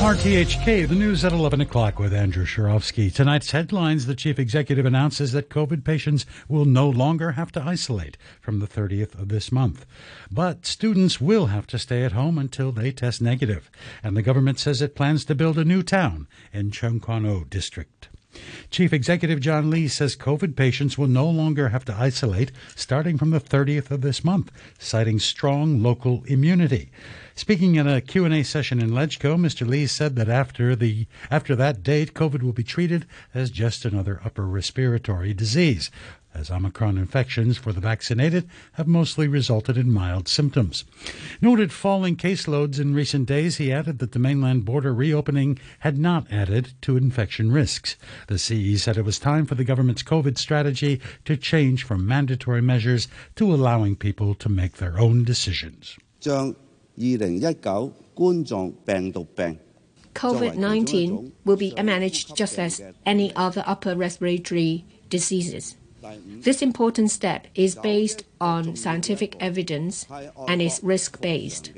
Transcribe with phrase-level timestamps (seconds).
[0.00, 3.12] RTHK, the news at 11 o'clock with Andrew Shirovsky.
[3.12, 8.18] Tonight's headlines The chief executive announces that COVID patients will no longer have to isolate
[8.40, 9.86] from the 30th of this month.
[10.30, 13.70] But students will have to stay at home until they test negative.
[14.02, 17.44] And the government says it plans to build a new town in Tseung Kwan O
[17.44, 18.10] district.
[18.70, 23.30] Chief Executive John Lee says COVID patients will no longer have to isolate starting from
[23.30, 26.90] the 30th of this month, citing strong local immunity.
[27.34, 29.66] Speaking in a Q&A session in LegCo, Mr.
[29.66, 34.20] Lee said that after the after that date, COVID will be treated as just another
[34.24, 35.90] upper respiratory disease,
[36.36, 40.84] as Omicron infections for the vaccinated have mostly resulted in mild symptoms.
[41.40, 46.30] Noted falling caseloads in recent days, he added that the mainland border reopening had not
[46.30, 47.96] added to infection risks.
[48.28, 52.62] The CE said it was time for the government's COVID strategy to change from mandatory
[52.62, 55.98] measures to allowing people to make their own decisions.
[60.14, 65.76] COVID 19 will be managed just as any other upper respiratory diseases.
[66.42, 70.06] This important step is based on scientific evidence
[70.48, 71.72] and is risk based.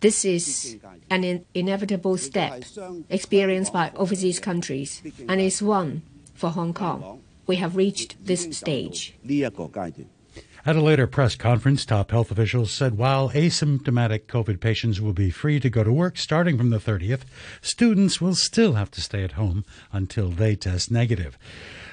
[0.00, 0.78] This is
[1.10, 2.64] an in- inevitable step
[3.08, 6.02] experienced by overseas countries and is one
[6.34, 7.22] for Hong Kong.
[7.46, 9.14] We have reached this stage.
[10.64, 15.28] At a later press conference, top health officials said while asymptomatic COVID patients will be
[15.28, 17.22] free to go to work starting from the 30th,
[17.60, 21.36] students will still have to stay at home until they test negative.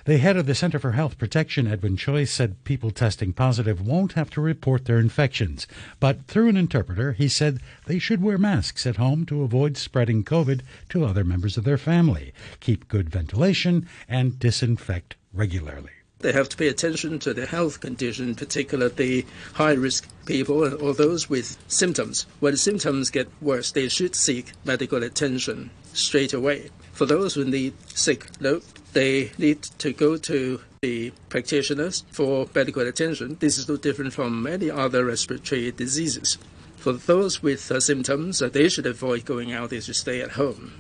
[0.06, 4.14] The head of the Center for Health Protection, Edwin Tsui, said people testing positive won't
[4.14, 5.66] have to report their infections.
[6.00, 10.23] But through an interpreter, he said they should wear masks at home to avoid spreading
[10.23, 15.98] COVID to other members of their family, keep good ventilation, and disinfect regularly.
[16.22, 20.94] They have to pay attention to their health condition, particularly the high risk people or
[20.94, 22.26] those with symptoms.
[22.42, 26.72] When the symptoms get worse, they should seek medical attention straight away.
[26.92, 32.86] For those who need sick note, they need to go to the practitioners for medical
[32.86, 33.38] attention.
[33.39, 36.38] This is no different from many other respiratory diseases.
[36.76, 40.32] For those with uh, symptoms, uh, they should avoid going out, they should stay at
[40.32, 40.73] home.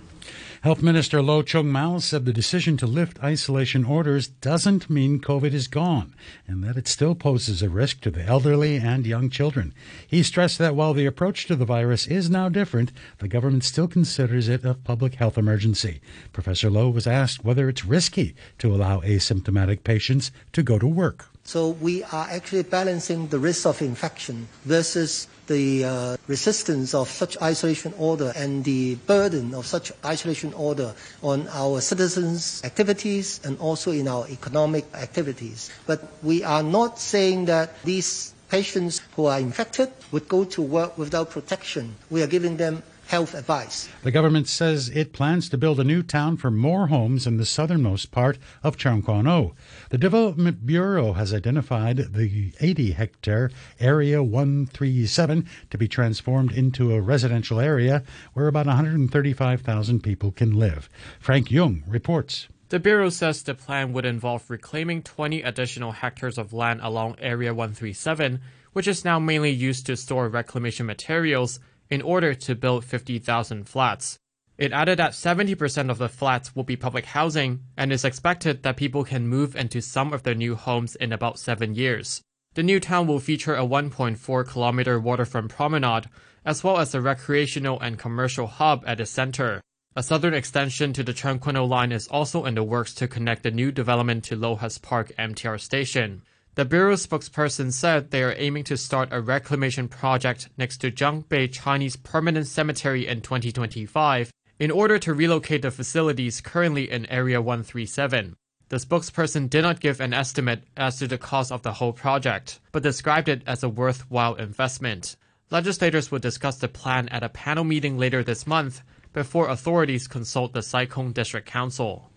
[0.61, 5.53] Health Minister Lo Chung Mau said the decision to lift isolation orders doesn't mean COVID
[5.53, 6.13] is gone
[6.47, 9.73] and that it still poses a risk to the elderly and young children.
[10.05, 13.87] He stressed that while the approach to the virus is now different, the government still
[13.87, 16.01] considers it a public health emergency.
[16.33, 21.27] Professor Lo was asked whether it's risky to allow asymptomatic patients to go to work.
[21.45, 27.35] So we are actually balancing the risk of infection versus the uh, resistance of such
[27.41, 33.91] isolation order and the burden of such isolation order on our citizens' activities and also
[33.91, 35.69] in our economic activities.
[35.85, 40.97] But we are not saying that these patients who are infected would go to work
[40.97, 41.95] without protection.
[42.09, 43.89] We are giving them health advice.
[44.03, 47.45] The government says it plans to build a new town for more homes in the
[47.45, 49.55] southernmost part of Tseung Kwan O.
[49.89, 53.49] The Development Bureau has identified the 80 hectare
[53.79, 58.03] Area 137 to be transformed into a residential area
[58.33, 60.87] where about 135,000 people can live.
[61.19, 62.47] Frank Jung reports.
[62.69, 67.55] The Bureau says the plan would involve reclaiming 20 additional hectares of land along Area
[67.55, 68.39] 137,
[68.73, 74.19] which is now mainly used to store reclamation materials in order to build 50,000 flats.
[74.57, 78.75] It added that 70% of the flats will be public housing and is expected that
[78.75, 82.21] people can move into some of their new homes in about seven years.
[82.55, 86.09] The new town will feature a 1.4 kilometer waterfront promenade,
[86.43, 89.61] as well as a recreational and commercial hub at the center.
[89.95, 93.51] A southern extension to the Tseung line is also in the works to connect the
[93.51, 96.21] new development to Lohas Park MTR station.
[96.55, 101.29] The Bureau spokesperson said they are aiming to start a reclamation project next to Junk
[101.29, 107.41] Bay Chinese Permanent Cemetery in 2025 in order to relocate the facilities currently in Area
[107.41, 108.35] 137.
[108.69, 112.59] The spokesperson did not give an estimate as to the cost of the whole project,
[112.71, 115.15] but described it as a worthwhile investment.
[115.49, 118.81] Legislators will discuss the plan at a panel meeting later this month
[119.13, 122.08] before authorities consult the Sai Kung District Council.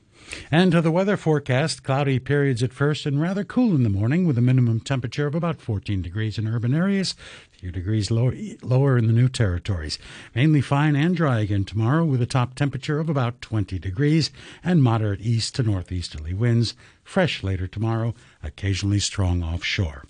[0.50, 4.26] And to the weather forecast, cloudy periods at first and rather cool in the morning
[4.26, 7.14] with a minimum temperature of about 14 degrees in urban areas,
[7.54, 9.98] a few degrees lower, lower in the new territories.
[10.34, 14.30] Mainly fine and dry again tomorrow with a top temperature of about 20 degrees
[14.62, 16.74] and moderate east to northeasterly winds.
[17.02, 20.04] Fresh later tomorrow, occasionally strong offshore.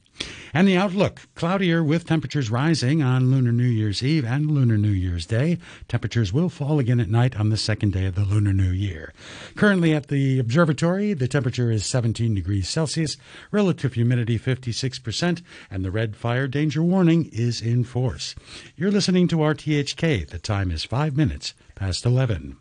[0.54, 4.90] And the outlook cloudier with temperatures rising on Lunar New Year's Eve and Lunar New
[4.90, 5.58] Year's Day.
[5.88, 9.14] Temperatures will fall again at night on the second day of the Lunar New Year.
[9.56, 13.16] Currently at the observatory, the temperature is 17 degrees Celsius,
[13.50, 18.34] relative humidity 56%, and the red fire danger warning is in force.
[18.76, 20.28] You're listening to RTHK.
[20.28, 22.58] The time is five minutes past 11.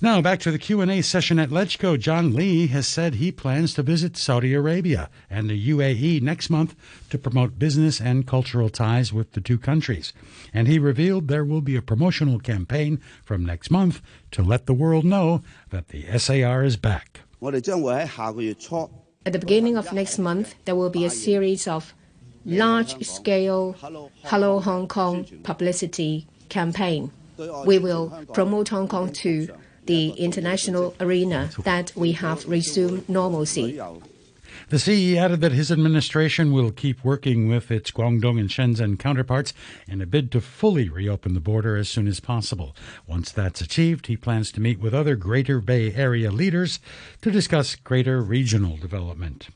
[0.00, 1.98] Now back to the Q&A session at LegCo.
[1.98, 6.76] John Lee has said he plans to visit Saudi Arabia and the UAE next month
[7.10, 10.12] to promote business and cultural ties with the two countries.
[10.54, 14.00] And he revealed there will be a promotional campaign from next month
[14.30, 17.22] to let the world know that the SAR is back.
[17.42, 17.64] At
[19.32, 21.92] the beginning of next month, there will be a series of
[22.44, 23.72] large-scale
[24.22, 27.10] Hello Hong Kong publicity campaign.
[27.66, 29.48] We will promote Hong Kong to
[29.88, 33.80] the international arena that we have resumed normalcy.
[34.68, 39.54] The CE added that his administration will keep working with its Guangdong and Shenzhen counterparts
[39.86, 42.76] in a bid to fully reopen the border as soon as possible.
[43.06, 46.80] Once that's achieved, he plans to meet with other Greater Bay Area leaders
[47.22, 49.48] to discuss greater regional development.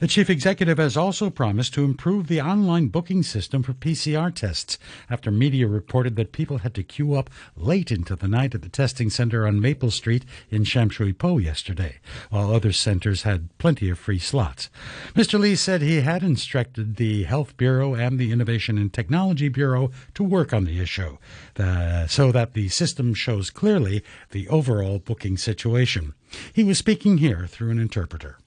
[0.00, 4.78] The chief executive has also promised to improve the online booking system for PCR tests
[5.10, 8.68] after media reported that people had to queue up late into the night at the
[8.68, 11.96] testing center on Maple Street in Sham Shui Po yesterday,
[12.30, 14.70] while other centers had plenty of free slots.
[15.14, 15.36] Mr.
[15.36, 20.22] Lee said he had instructed the Health Bureau and the Innovation and Technology Bureau to
[20.22, 21.18] work on the issue
[21.56, 26.14] so that the system shows clearly the overall booking situation.
[26.52, 28.38] He was speaking here through an interpreter.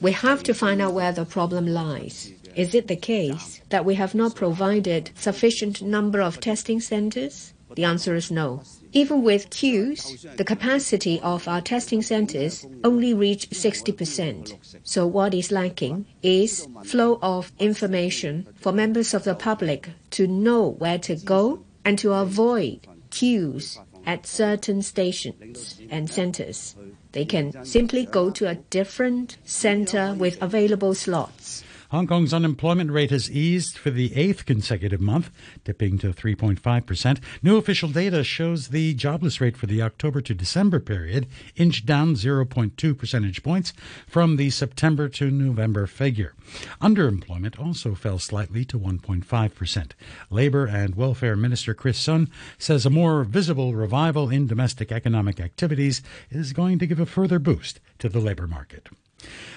[0.00, 2.32] We have to find out where the problem lies.
[2.54, 7.52] Is it the case that we have not provided sufficient number of testing centers?
[7.74, 8.62] The answer is no.
[8.92, 14.56] Even with queues, the capacity of our testing centers only reach 60%.
[14.84, 20.68] So what is lacking is flow of information for members of the public to know
[20.68, 26.76] where to go and to avoid queues at certain stations and centers.
[27.12, 31.64] They can simply go to a different center with available slots.
[31.90, 35.30] Hong Kong's unemployment rate has eased for the eighth consecutive month,
[35.62, 37.20] dipping to 3.5%.
[37.44, 42.14] New official data shows the jobless rate for the October to December period inched down
[42.14, 43.72] 0.2 percentage points
[44.08, 46.34] from the September to November figure.
[46.80, 49.90] Underemployment also fell slightly to 1.5%.
[50.28, 52.28] Labor and Welfare Minister Chris Sun
[52.58, 57.38] says a more visible revival in domestic economic activities is going to give a further
[57.38, 58.88] boost to the labor market.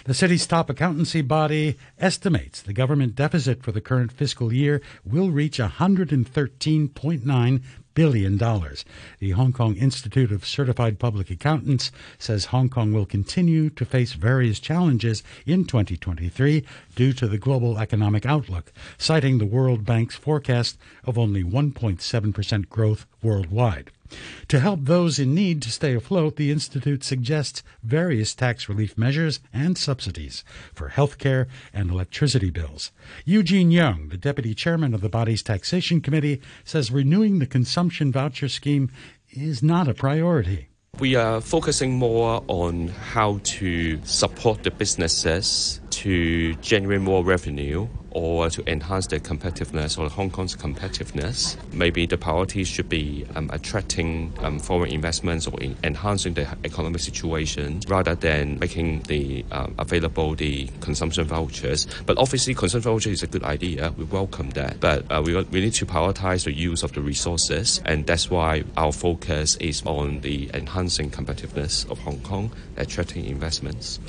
[0.06, 5.30] The city's top accountancy body estimates the government deficit for the current fiscal year will
[5.30, 7.62] reach $113.9
[7.94, 8.38] billion.
[8.38, 14.14] The Hong Kong Institute of Certified Public Accountants says Hong Kong will continue to face
[14.14, 16.66] various challenges in 2023
[16.96, 23.06] due to the global economic outlook, citing the World Bank's forecast of only 1.7% growth
[23.22, 23.92] worldwide.
[24.48, 29.40] To help those in need to stay afloat, the Institute suggests various tax relief measures
[29.54, 32.92] and subsidies for health care and electricity bills.
[33.26, 38.50] Eugene Young, the deputy chairman of the body's taxation committee, says renewing the consumption voucher
[38.50, 38.90] scheme
[39.32, 40.70] is not a priority.
[41.00, 48.50] We are focusing more on how to support the businesses to generate more revenue or
[48.50, 51.58] to enhance the competitiveness or Hong Kong's competitiveness.
[51.74, 57.82] Maybe the priority should be um, attracting um, foreign investments or enhancing the economic situation
[57.90, 61.86] rather than making the um, available the consumption vouchers.
[62.06, 63.94] But obviously, consumption voucher is a good idea.
[63.98, 64.80] We welcome that.
[64.80, 68.64] But uh, we, we need to prioritize the use of the resources, and that's why
[68.78, 74.00] our focus is on the enhancing competitiveness of Hong Kong, attracting investments.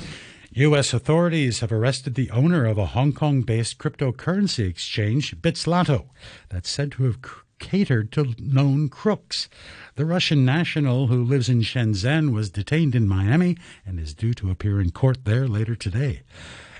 [0.53, 0.93] U.S.
[0.93, 6.09] authorities have arrested the owner of a Hong Kong based cryptocurrency exchange, Bitzlato,
[6.49, 7.19] that's said to have
[7.59, 9.47] catered to known crooks.
[9.95, 13.55] The Russian national who lives in Shenzhen was detained in Miami
[13.85, 16.21] and is due to appear in court there later today.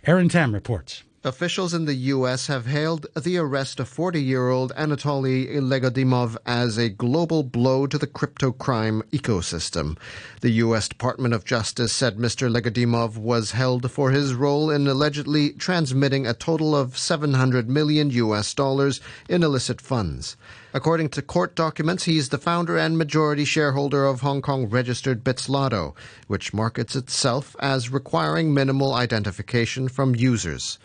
[0.06, 1.04] Aaron Tam reports.
[1.24, 2.48] Officials in the U.S.
[2.48, 8.00] have hailed the arrest of 40 year old Anatoly Legkodymov as a global blow to
[8.00, 10.00] the crypto crime ecosystem.
[10.42, 10.90] The U.S.
[10.90, 12.52] Department of Justice said Mr.
[12.52, 18.52] Legodimov was held for his role in allegedly transmitting a total of 700 million U.S.
[18.56, 19.00] dollars
[19.30, 20.36] in illicit funds.
[20.74, 25.24] According to court documents, he is the founder and majority shareholder of Hong Kong registered
[25.24, 25.94] Bitzlato,
[26.26, 30.80] which markets itself as requiring minimal identification from users.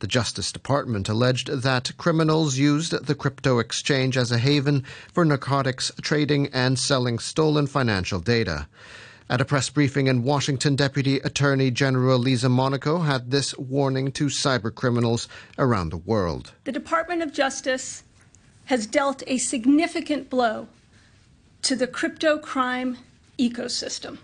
[0.00, 5.92] The Justice Department alleged that criminals used the crypto exchange as a haven for narcotics
[6.00, 8.66] trading and selling stolen financial data.
[9.28, 14.26] At a press briefing in Washington, Deputy Attorney General Lisa Monaco had this warning to
[14.26, 15.28] cybercriminals
[15.58, 16.52] around the world.
[16.64, 18.02] The Department of Justice
[18.64, 20.68] has dealt a significant blow
[21.60, 22.96] to the crypto crime
[23.38, 24.16] ecosystem.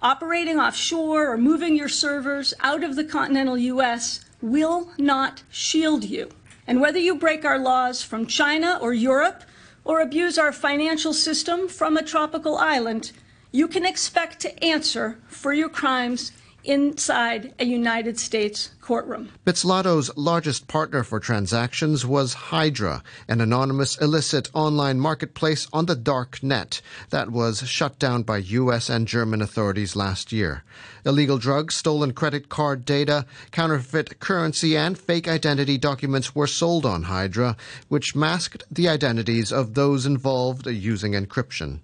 [0.00, 6.28] Operating offshore or moving your servers out of the continental U.S will not shield you.
[6.66, 9.42] And whether you break our laws from China or Europe
[9.84, 13.12] or abuse our financial system from a tropical island,
[13.52, 16.32] you can expect to answer for your crimes
[16.64, 19.30] inside a United States courtroom.
[19.46, 26.42] Bitzlato's largest partner for transactions was Hydra, an anonymous illicit online marketplace on the dark
[26.42, 26.80] net
[27.10, 30.62] that was shut down by US and German authorities last year.
[31.04, 37.04] Illegal drugs, stolen credit card data, counterfeit currency, and fake identity documents were sold on
[37.04, 37.56] Hydra,
[37.88, 41.80] which masked the identities of those involved using encryption.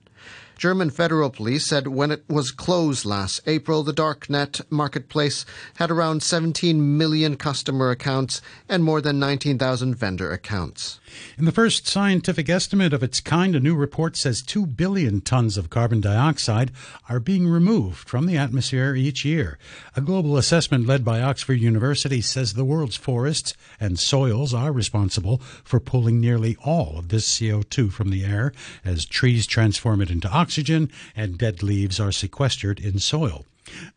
[0.58, 5.44] German federal police said when it was closed last April, the darknet marketplace
[5.74, 10.98] had around 17 million customer accounts and more than 19,000 vendor accounts.
[11.38, 15.56] In the first scientific estimate of its kind, a new report says 2 billion tons
[15.56, 16.72] of carbon dioxide
[17.08, 19.58] are being removed from the atmosphere each year.
[19.94, 25.38] A global assessment led by Oxford University says the world's forests and soils are responsible
[25.64, 28.52] for pulling nearly all of this CO2 from the air
[28.84, 33.44] as trees transform it into oxygen and dead leaves are sequestered in soil.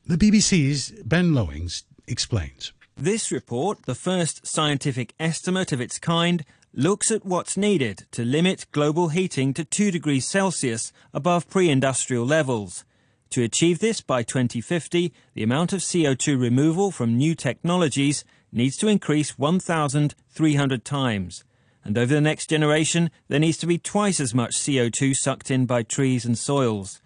[0.06, 2.74] The BBC's Ben Lowings explains.
[2.98, 8.68] This report, the first scientific estimate of its kind, looks at what's needed to limit
[8.72, 12.86] global heating to 2 degrees Celsius above pre-industrial levels.
[13.32, 18.88] To achieve this by 2050, the amount of CO2 removal from new technologies needs to
[18.88, 21.44] increase 1,300 times.
[21.84, 25.66] And over the next generation, there needs to be twice as much CO2 sucked in
[25.66, 27.02] by trees and soils.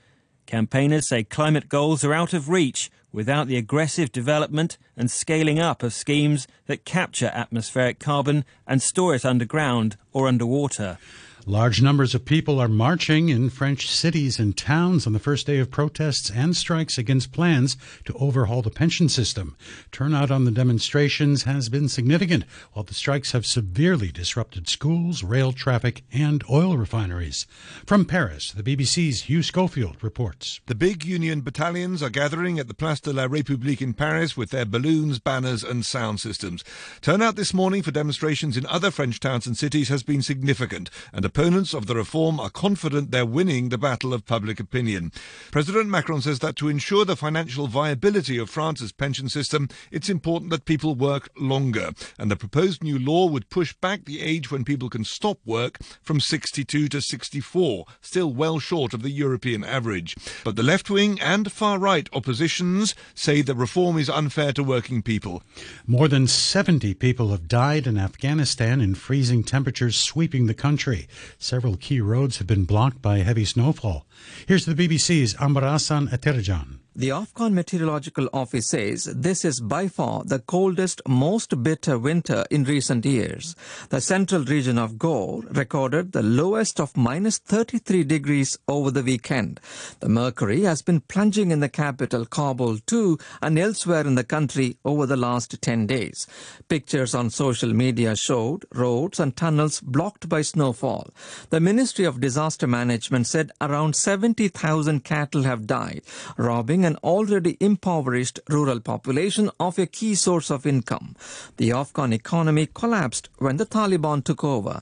[0.45, 5.83] Campaigners say climate goals are out of reach without the aggressive development and scaling up
[5.83, 10.97] of schemes that capture atmospheric carbon and store it underground or underwater.
[11.45, 15.59] Large numbers of people are marching in French cities and towns on the first day
[15.59, 19.57] of protests and strikes against plans to overhaul the pension system.
[19.91, 25.51] Turnout on the demonstrations has been significant, while the strikes have severely disrupted schools, rail
[25.51, 27.45] traffic, and oil refineries.
[27.85, 30.61] From Paris, the BBC's Hugh Schofield reports.
[30.67, 34.51] The big union battalions are gathering at the Place de la République in Paris with
[34.51, 36.63] their balloons, banners, and sound systems.
[37.01, 41.25] Turnout this morning for demonstrations in other French towns and cities has been significant, and
[41.33, 45.11] opponents of the reform are confident they're winning the battle of public opinion.
[45.49, 50.51] President Macron says that to ensure the financial viability of France's pension system, it's important
[50.51, 54.63] that people work longer, and the proposed new law would push back the age when
[54.63, 60.15] people can stop work from 62 to 64, still well short of the European average.
[60.43, 65.01] But the left wing and far right oppositions say the reform is unfair to working
[65.01, 65.41] people.
[65.87, 71.07] More than 70 people have died in Afghanistan in freezing temperatures sweeping the country.
[71.37, 74.05] Several key roads have been blocked by heavy snowfall.
[74.47, 76.82] Here's the BBC's Anbarasan Ethirajan.
[76.95, 82.65] The Afghan Meteorological Office says this is by far the coldest, most bitter winter in
[82.65, 83.55] recent years.
[83.89, 89.59] The central region of Ghor recorded the lowest of minus 33 degrees over the weekend.
[90.01, 94.77] The mercury has been plunging in the capital Kabul too and elsewhere in the country
[94.85, 96.27] over the last 10 days.
[96.69, 101.09] Pictures on social media showed roads and tunnels blocked by snowfall.
[101.49, 106.03] The Ministry of Disaster Management said around 70,000 cattle have died,
[106.37, 111.15] robbing an already impoverished rural population of a key source of income.
[111.57, 114.81] The Afghan economy collapsed when the Taliban took over.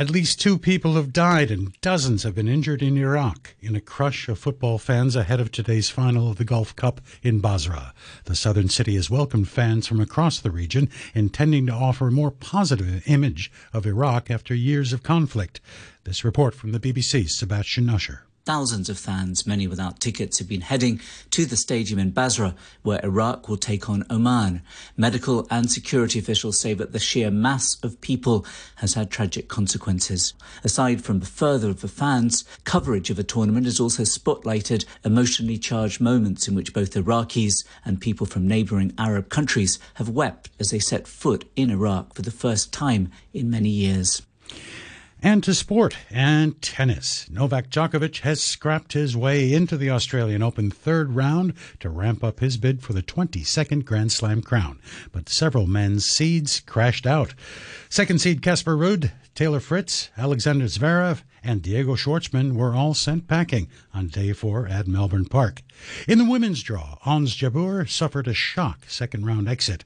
[0.00, 3.82] At least two people have died and dozens have been injured in Iraq in a
[3.82, 7.92] crush of football fans ahead of today's final of the Gulf Cup in Basra.
[8.24, 12.30] The southern city has welcomed fans from across the region, intending to offer a more
[12.30, 15.60] positive image of Iraq after years of conflict.
[16.04, 18.24] This report from the BBC's Sebastian Usher.
[18.50, 22.98] Thousands of fans, many without tickets, have been heading to the stadium in Basra, where
[23.04, 24.62] Iraq will take on Oman.
[24.96, 28.44] Medical and security officials say that the sheer mass of people
[28.78, 30.34] has had tragic consequences.
[30.64, 35.56] Aside from the further of the fans, coverage of the tournament has also spotlighted emotionally
[35.56, 40.70] charged moments in which both Iraqis and people from neighboring Arab countries have wept as
[40.70, 44.22] they set foot in Iraq for the first time in many years.
[45.22, 47.28] And to sport and tennis.
[47.28, 52.40] Novak Djokovic has scrapped his way into the Australian Open third round to ramp up
[52.40, 54.80] his bid for the 22nd Grand Slam crown.
[55.12, 57.34] But several men's seeds crashed out.
[57.90, 63.68] Second seed Casper Ruud, Taylor Fritz, Alexander Zverev, and Diego Schwartzman were all sent packing
[63.94, 65.62] on day four at Melbourne Park.
[66.06, 69.84] In the women's draw, Ons Jabeur suffered a shock second round exit.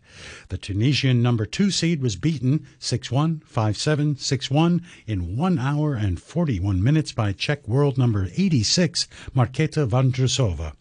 [0.49, 5.59] The Tunisian number two seed was beaten 6 1, 5 7, 6 1 in 1
[5.59, 10.73] hour and 41 minutes by Czech world number 86, Marketa Vondrousova.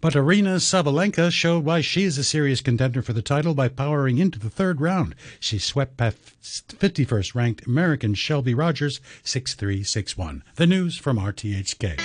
[0.00, 4.18] But Aryna Sabalenka showed why she is a serious contender for the title by powering
[4.18, 5.14] into the third round.
[5.40, 10.42] She swept past 51st ranked American Shelby Rogers 6 3 6 1.
[10.56, 11.96] The news from RTHK.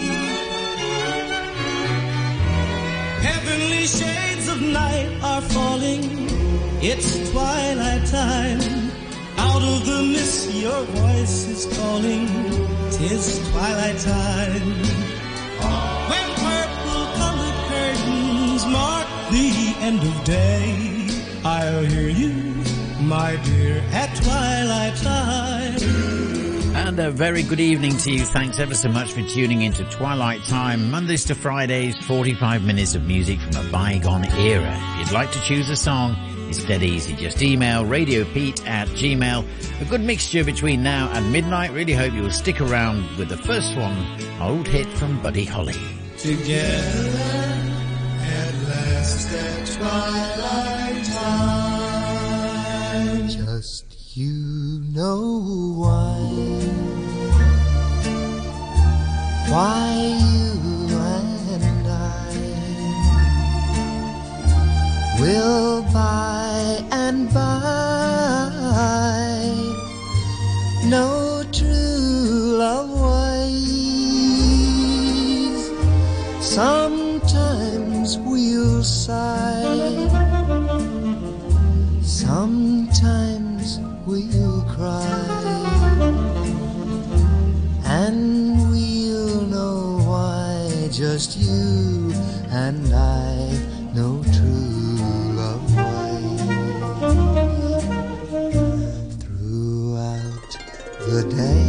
[3.22, 6.28] Heavenly shades of night are falling.
[6.82, 8.83] It's twilight time.
[9.54, 12.26] Out of the mist, your voice is calling.
[12.90, 14.68] Tis twilight time.
[16.10, 21.08] When purple colored curtains mark the end of day,
[21.46, 22.34] I'll hear you,
[23.02, 25.76] my dear, at twilight time.
[26.76, 28.26] And a very good evening to you.
[28.26, 33.04] Thanks ever so much for tuning into Twilight Time, Mondays to Fridays, 45 minutes of
[33.04, 34.76] music from a bygone era.
[35.00, 36.16] If you'd like to choose a song,
[36.58, 37.16] it's dead easy.
[37.16, 39.46] Just email radiopete at gmail.
[39.82, 41.72] A good mixture between now and midnight.
[41.72, 44.06] Really hope you'll stick around with the first one,
[44.40, 45.74] old hit from Buddy Holly.
[46.18, 47.10] Together
[48.22, 51.04] at last at twilight
[53.16, 53.30] time.
[53.30, 56.20] Just you know why.
[59.50, 60.54] Why you
[60.98, 62.00] and I
[65.20, 65.73] will
[101.14, 101.63] the days,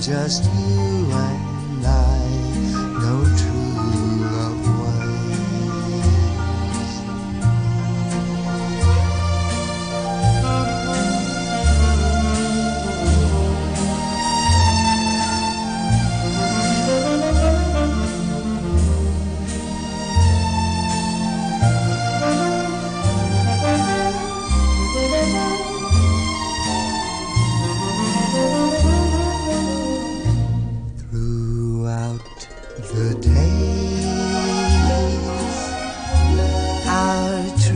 [0.00, 1.39] just you and